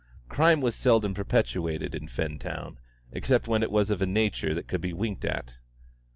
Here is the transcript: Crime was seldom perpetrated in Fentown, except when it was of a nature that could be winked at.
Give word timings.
Crime 0.29 0.61
was 0.61 0.73
seldom 0.73 1.13
perpetrated 1.13 1.93
in 1.93 2.07
Fentown, 2.07 2.77
except 3.11 3.47
when 3.47 3.61
it 3.61 3.69
was 3.69 3.91
of 3.91 4.01
a 4.01 4.07
nature 4.07 4.55
that 4.55 4.67
could 4.67 4.81
be 4.81 4.93
winked 4.93 5.25
at. 5.25 5.59